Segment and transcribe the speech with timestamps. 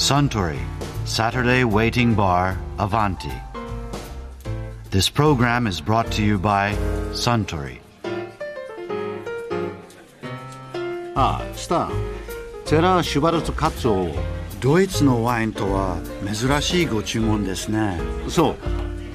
[0.00, 0.58] Suntory
[1.04, 3.30] Saturday Waiting Bar Avanti.
[4.90, 6.74] This program is brought to you by
[7.12, 7.80] Suntory.
[11.14, 11.90] ああスター
[12.64, 14.08] テラ・シュバルツカツを
[14.58, 18.00] ドイツのワインとは珍しいご注文ですね。
[18.26, 18.56] そう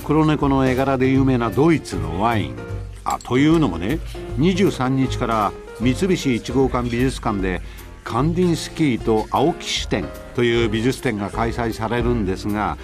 [0.05, 2.55] 黒猫の絵柄で有名なドイツのワイン
[3.03, 3.97] あというのもね
[4.37, 7.61] 23日から三菱一号館美術館で
[8.05, 12.77] カンディンスキーと青木支店という美術展が開催されるんですが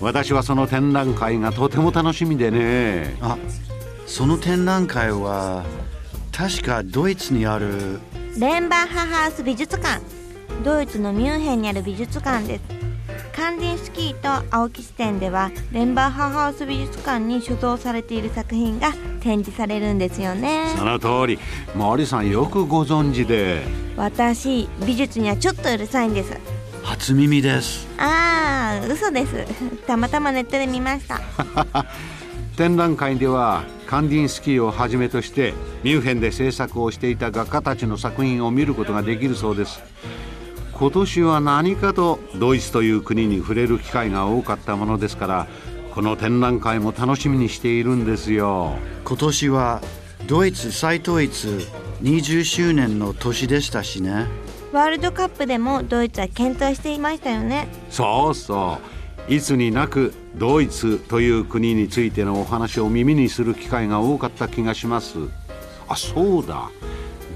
[0.00, 3.16] 私はその展覧会がとても楽しみでね。
[3.20, 3.36] あ、
[4.06, 5.64] その展覧会は
[6.32, 8.00] 確かドイツにある。
[8.38, 10.00] レンバッハハウス美術館。
[10.64, 12.79] ドイツのミュンヘンにある美術館です
[13.34, 20.74] カンディンスキーと青木支店ではレンバッハハウス美術館に所蔵されている作品が展示されるんですよね。
[20.76, 21.38] その通り。
[21.74, 23.62] 森さんよくご存知で。
[23.96, 26.36] 私美術にはちょっとうるさいんです。
[26.82, 27.86] 初耳です。
[27.98, 29.46] ああ嘘です。
[29.86, 31.20] たまたまネットで見ました。
[32.56, 39.82] 展覧会ではカンディンスキーをはじめとしてミュンヘンで制作をしていた画家たちの作品を見ることができるそうです
[40.80, 45.46] 今年は何かとドイツという国に触れる機会が多かったものですから
[45.94, 48.78] この展覧会も楽しみにしているんですよ。
[49.04, 49.82] 今年は
[50.26, 51.48] ドイツ再統一
[52.00, 54.26] 20周年の年でしたしね。
[54.72, 57.68] ワールドカップでもドイツは検討していましたよね。
[57.90, 58.78] そうそ
[59.28, 59.32] う。
[59.34, 65.18] いつになくドイツという国についてのお話を耳にする機会が多かった気がします。
[65.88, 66.70] あそうだ。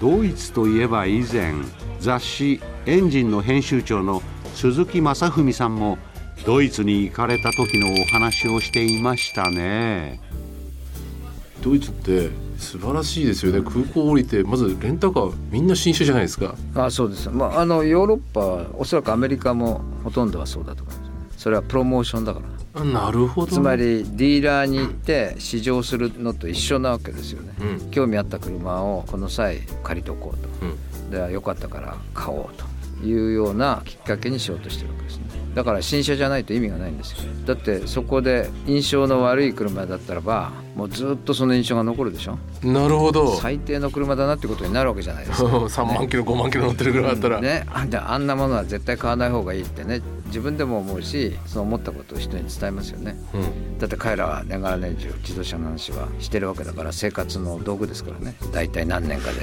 [0.01, 1.53] ドイツといえば以前
[2.01, 4.23] 雑誌「エンジン」の編集長の
[4.55, 5.99] 鈴木正文さんも
[6.45, 10.21] ドイツに行かれた時のお話をしていましたね。
[11.63, 13.61] ドイツって素晴らしいですよね。
[13.63, 16.55] 空港降りてまずレンタカーみんな新車じゃないですか。
[16.75, 22.81] あそうです、まあ、あのヨーロッパはおそらくアメリカもほとんどはそうだと思いますそれはプロモーションだから。
[22.81, 23.53] あなるほど。
[23.53, 27.91] つまりディーラーに行って試乗するのと一緒なわけですよね、うん。
[27.91, 31.11] 興味あった車をこの際借りとこうと、うん。
[31.11, 32.74] でよかったから買おうと
[33.05, 35.25] いうようなきっかけにしようとしてるわけですね。
[35.55, 37.19] だから新車じゃないと意味がないんですよ。
[37.47, 42.39] だってそこで印象の悪い車だったらばもうずっとその印象が残るでしょ。
[42.63, 43.37] なるほど。
[43.37, 45.49] 最低の車だなってことになるわけじゃないですか。
[45.49, 50.03] 3万キロ5万キロ乗ってるぐらいだったら、ね、あんなものは絶対買わない方がいいってね
[50.35, 53.15] 自分でも思うしその思ったことを人に伝えますよね。
[53.33, 53.79] うん。
[53.79, 58.35] だって彼らは年がら年中自動車の話はしてるわけだから生活の道具ですからね。
[58.53, 59.39] 大体何年かで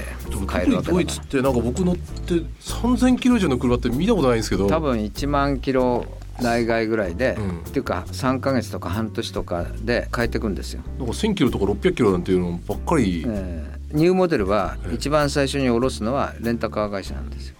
[0.47, 4.66] 買えるわけだか特にドイツってなんか僕乗って3000キロ以上の車って見たことないんですけど。
[4.66, 6.06] ら多分1万キロ
[6.41, 7.59] 内外ぐらいで、うん。
[7.62, 17.56] っていうか3ヶ月とか半年とかで変えていくんですよ、なんか1000キロとか600キロなんていうのばっかり、えーニューモデルは一番最初に下ろすのはレンタカー会社なんですよ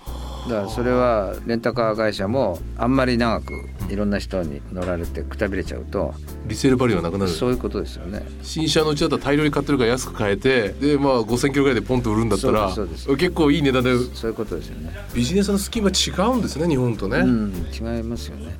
[0.50, 3.54] だからそれはレンタカー会社もあんまり長く
[3.90, 6.14] いろんな人に乗られてくたびれちゃうと
[6.48, 7.32] リセールバリューがなくなる。
[7.32, 8.26] そういうことですよね。
[8.42, 14.92] 新車のうちだったら大量に買ってるから安く買えてでまあ5000キロぐらいでポンと売るんだったらそうですそう結構いい値段でそういうことですよね。
[15.14, 18.56] ビジネスのスキームは違うんですね日本とね、うん違いますよね。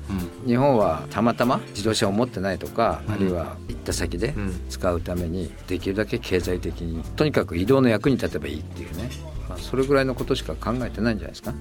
[0.46, 4.52] 日本はたまたま自動車を持ってないとか、あるいは行った先でん。
[4.68, 9.10] 使うためにできるだけ経済的にとにかく移動の役に立てばいいっていうね、
[9.52, 11.52] まあ、それぐらいのことしか考えてないんじゃないですか？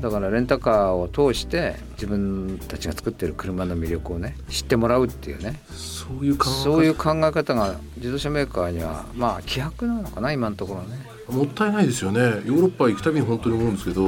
[0.00, 5.60] だからレンタカーを通して自分たちが作ってる車の魅力をね知ってもらうっていうね。
[5.70, 12.20] そういう考えそういう考え方が自動車メーカーにはまあ希薄なのかな今のところねもったいないですよね。
[12.20, 14.02] ヨーロッパ行くたびに本当に思うんですけど、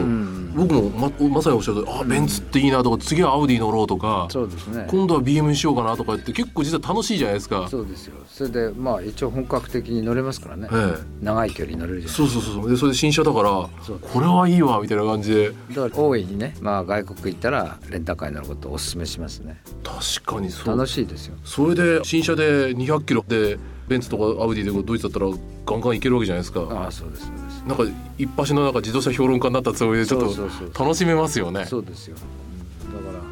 [0.55, 4.87] 僕もままさにおっしゃるとあベンツっていいなとか次はアウディ乗ろうとかそうですね。
[4.89, 7.69] 今度は BM にしようかなとかって結構実は楽しいじゃないですか。
[7.69, 8.15] そうですよ。
[8.29, 12.71] それでまあ一応本格的に乗れますからね、え長い距離乗れるじゃないそうそうそうそう。
[12.71, 15.51] でそれで新車だからこれはいいわみたいな感じで。
[15.75, 19.61] だから大いにね、まあ、外国行ったらレンタカーに乗ることをお勧めしますね。
[19.83, 20.77] 確かにそう。
[20.77, 21.37] 楽しいですよ。
[21.45, 23.59] それで新車で200キロで
[23.89, 25.27] ベンツとかアウディでドイツだったら
[25.67, 26.61] ガンガン行けるわけじゃないですか。
[26.71, 27.63] ああそうですそうです。
[27.65, 27.85] なんか
[28.19, 30.35] 一発のなんか自動車評論家になったつもりでちょっ
[30.73, 31.65] と楽しめますよね。
[31.67, 32.45] そうですよ、うん
[32.95, 33.25] だから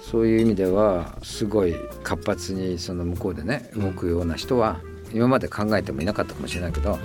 [0.00, 1.74] そういう意味ではすごい
[2.04, 4.78] 活発にその向こうでね動くような人は
[5.12, 6.98] 今まで考えてもいなかったかもしれないけど、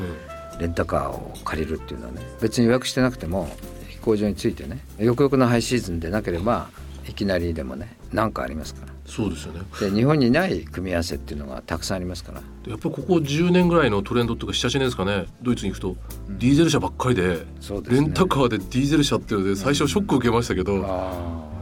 [0.60, 3.50] レンタカーを借りるっていうのはね別に予約してなくても
[3.88, 6.70] 飛行場に着いてねよくよくのハイシーズンでなければ
[7.08, 8.94] いきなりでもね何かありますから。
[9.06, 9.62] そうですよね。
[9.80, 12.42] で日本にない組み合わせっていうのがたくさんありますから。
[12.68, 15.26] やっぱりここ10年ぐらいのトレンドっていうか78年ですかね。
[15.42, 15.96] ドイツに行くと
[16.30, 18.02] ディーゼル車ばっかりで,、そうですね。
[18.02, 21.59] レンタカーでディーゼル車っていうので最初ショック受けましたけど、あ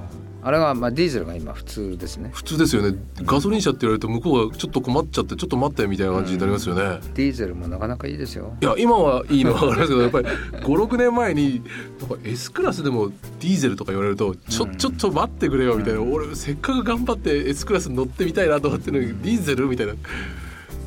[0.48, 2.30] あれはまあディーゼルが今普通ですね。
[2.32, 2.98] 普通ですよね。
[3.24, 8.56] ガソリン車って言われると向こうがちょっと困っちゃってちょっと待ってみたいな感じになりますよね、ディーゼルもなかなかいいですよ。
[8.62, 10.28] いや今はいいのは分かりますけどやっぱり
[10.64, 11.62] 56年前に
[12.00, 19.96] なんか S クラスでもディーゼルとか言われるとちょ,、ちょっと待ってくれよみたいな、俺せっかく頑張って S クラスに乗ってみたいなと思ってるのにディーゼルみたいな。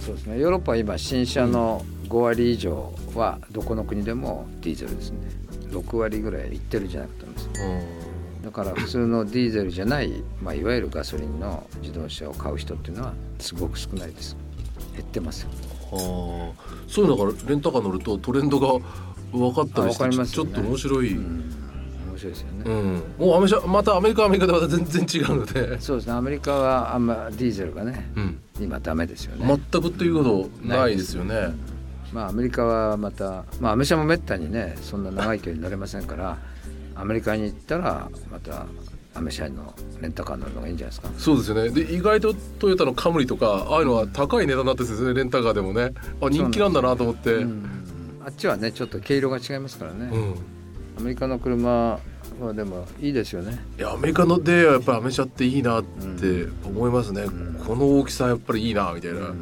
[0.01, 0.39] そうですね。
[0.39, 5.19] ヨーロッパは今新車の5割以上はどこの国でもディーゼルですね。
[5.71, 8.00] 6割ぐらいいってるんじゃないかと思います
[8.43, 14.37] だから普通のディーゼルじゃない、まあ、いわゆるガソリンの自動車を買う人っていうのはすごく少ないです。
[14.95, 15.51] 減ってますよ。
[15.93, 16.63] はあ。
[16.89, 18.85] そういうのがレンタカー乗るとトレンドが
[19.33, 20.27] 分かったりしてね。
[20.27, 21.55] ちょっと面白い、うん。
[22.11, 26.13] 面白いですよね、うん、もうアメ車またアメリカはアメリカでまた全然違うので、そうですね。
[26.13, 31.55] アメリカはあんまディーゼルがねうん、今ダメですよね、全くということないですよね。
[32.13, 36.39] まあアメリカはまたまあアメ車もめったにねそんな長い距離乗れませんから
[36.95, 38.67] アメリカに行ったらまた
[39.15, 41.13] アメ車のレンタカー乗るのがいいんじゃないですか。
[41.19, 41.71] そうですよね。
[41.71, 47.35] で意外とトヨタのカムリとかああいうのは高い値段になってですよねレンタカーでもねあ人気なんだなと思って。
[47.35, 47.63] う、うん。
[47.63, 47.81] ん
[48.25, 50.11] あっちはねちょっと毛色が違いますからね、い
[50.99, 51.99] アメリカの車
[52.41, 53.59] はでもいいですよね。
[53.79, 57.25] やアメリカのでやっぱりアメ車っていいなって思いますね、
[57.67, 59.35] この大きさやっぱりいいなみたいな、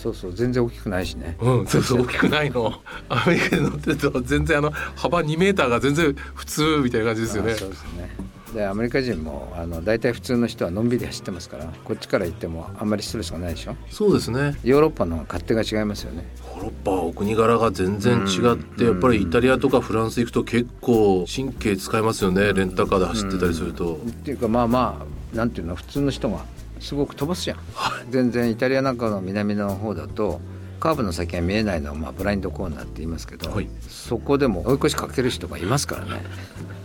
[0.00, 1.36] そうそう全然大きくないしね。
[1.40, 2.72] うん、そうそう大きくないの。
[3.10, 7.52] アメリカで乗ってると全然あの幅2メーターが全然普通みたいな感じですよね。
[7.52, 8.16] あそうですね。
[8.54, 13.76] でアメリカ人もあの大体普通の人はのんびり走ってますからこっちから行ってもあんまりストレスがないでしょ？
[13.90, 14.56] そうですね。
[14.64, 16.26] ヨーロッパの勝手が違いますよね。
[16.56, 22.52] ヨーロッパはお国柄が全然違って、やっぱりイタリアとかフランス行くと結構神経使いますよね。
[22.52, 26.44] レンタカーで走ってたりすると、っていうかまあまあなんていうの普通の人が
[26.80, 27.58] すごく飛ばすじゃん。
[28.10, 30.40] 全然イタリアなんかの南の方だと
[30.80, 33.68] カーブの先が見えないのを、まあ、ブラインドコーナーって言いますけど、はい。
[33.88, 36.22] そこでも追い越しかける人がいますからね。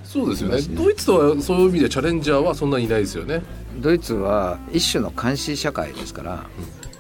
[0.04, 0.58] そうですよね。
[0.58, 0.64] ね。
[0.72, 3.42] ドイツとはそういう意味でチャレンジャーはそんなにいないですよね。
[3.80, 6.32] ドイツは一種の監視社会ですから、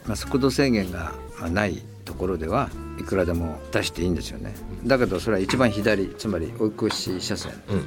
[0.08, 2.70] まあ、速度制限がまあないところでは
[3.00, 4.56] いくらでも出していいんですよね。
[4.86, 7.80] だけどそれは一番左つまり追い越し車線うんう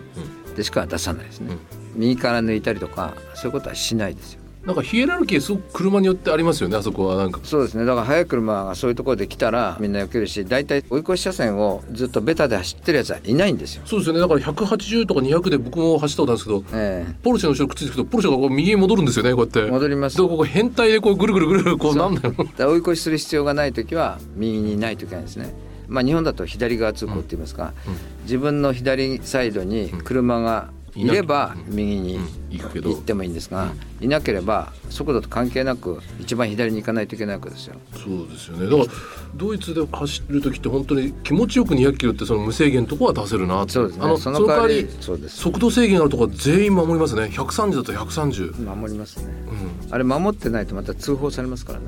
[0.52, 0.54] ん。
[0.54, 1.56] でしか出さないですね、
[1.94, 7.40] 右から抜いたりとかそういうことはしないですよなんかヒエラルキーすごく車によってありますよねあそこはなんか。
[7.42, 7.86] そうですね。
[7.86, 13.82] だから速い車がそういうところで来たらみんな避けるし大体追い越し車線をずっとベタで走ってるやつはいないんですよ。
[13.86, 14.20] そうですよね。
[14.20, 19.60] だから180とか200で僕も走ったことあるんですけどえポルシェの後ろくっついていくとポルシェがこう右に戻るんですよねこうやって。
[19.60, 20.16] え戻ります。
[20.16, 22.34] でここ変態でこうぐるぐるぐるぐるこうなんだよ。
[22.36, 25.54] だから追い越しする必要がない時は右にない時なんですね。
[25.88, 27.72] まあ、日本だと左側通行って言いますか、
[28.24, 30.68] 自分の左サイドに車が
[30.98, 32.18] いれば右に
[32.50, 37.76] 行ってもいいんですが、いなければ速度と関係なく一番左に行かないといけないわけですよ。
[37.92, 38.64] そうですよね。
[38.64, 38.84] だから
[39.36, 44.04] ドイツで走る時って本当に気持ちよく200キロってその無制限のとこは出せるなそうですね。
[44.04, 44.88] あのそその代わり
[45.28, 47.22] 速度制限あるとこは全員守りますね。
[47.32, 49.32] 130だと130、守りますね。
[49.86, 51.86] うん、あれ守ってないとまた通報されますからね。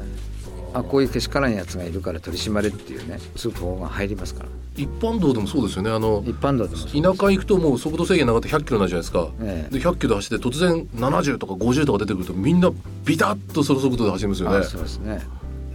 [0.73, 5.91] あこういうけしからんやつがいるから取り締まれっていうね通報が入りますから一般道でもそうですよね。
[5.91, 6.87] あの一般道です。
[6.87, 9.75] 田舎行くともう速度制限なかったら100キロになるじゃないですか、ええ。
[9.75, 12.71] で100キロで走って突然70とか50とか出てくるとみんな
[13.05, 14.57] ビタッとその速度で走りますよね。
[14.59, 15.21] あそうですね。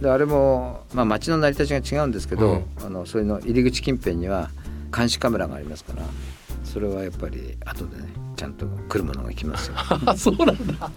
[0.00, 4.50] であれも、まあ、街の成り立ちが違うんですけど、あのそういうの入り口近辺には
[4.94, 6.02] 監視カメラがありますから
[6.64, 9.74] それはやっぱり後でねちゃんと来るものが来ますよ。
[10.06, 10.90] あそうなんだ。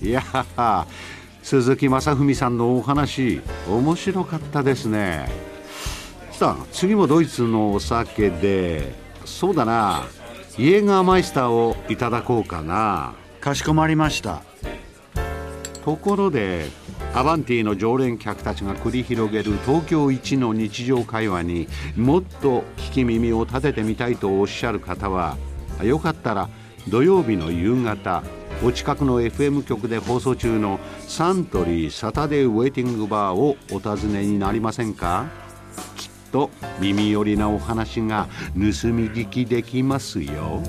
[0.00, 0.86] いやはは
[1.48, 3.40] 鈴木正文さんのお話
[3.70, 5.30] 面白かったですね。
[6.30, 8.92] さあ次もドイツのお酒で
[9.24, 10.04] そうだな
[10.58, 13.14] イエーガーマイスターをいただこうかな。
[13.40, 14.42] かしこまりました。
[15.86, 16.66] ところで
[17.14, 25.38] アバンティの常連客たちが繰り広げる東京一の日常会話にもっと聞き耳を立ててみたいとおっしゃる方は
[25.82, 26.50] よかったら
[26.88, 28.22] 土曜日の夕方
[28.64, 35.26] お近くの FM 局で放送中のサントリーサタデーウェイティングバーをお尋ねになりませんか？
[35.96, 36.50] きっと
[36.80, 40.62] 耳寄りなお話が盗み聞きできますよ。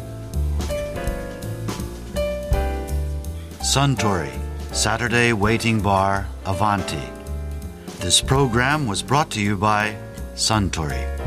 [3.63, 4.31] サントリー
[4.71, 9.95] サタデーウェイティングバーアヴァンティ This program was brought to you by
[10.35, 11.18] サントリー